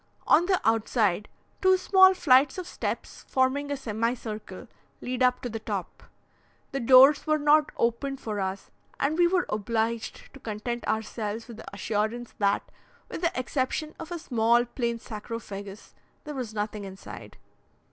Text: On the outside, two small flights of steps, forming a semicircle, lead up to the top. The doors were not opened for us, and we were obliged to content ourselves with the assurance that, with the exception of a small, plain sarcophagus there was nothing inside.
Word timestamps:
On 0.25 0.47
the 0.47 0.59
outside, 0.67 1.29
two 1.61 1.77
small 1.77 2.15
flights 2.15 2.57
of 2.57 2.65
steps, 2.67 3.23
forming 3.27 3.69
a 3.69 3.77
semicircle, 3.77 4.67
lead 4.99 5.21
up 5.21 5.41
to 5.41 5.47
the 5.49 5.59
top. 5.59 6.01
The 6.71 6.79
doors 6.79 7.27
were 7.27 7.37
not 7.37 7.71
opened 7.77 8.19
for 8.19 8.39
us, 8.39 8.71
and 8.99 9.15
we 9.15 9.27
were 9.27 9.45
obliged 9.47 10.33
to 10.33 10.39
content 10.39 10.87
ourselves 10.87 11.47
with 11.47 11.57
the 11.57 11.71
assurance 11.71 12.33
that, 12.39 12.63
with 13.09 13.21
the 13.21 13.39
exception 13.39 13.93
of 13.99 14.11
a 14.11 14.17
small, 14.17 14.65
plain 14.65 14.97
sarcophagus 14.97 15.93
there 16.23 16.33
was 16.33 16.51
nothing 16.55 16.83
inside. 16.83 17.37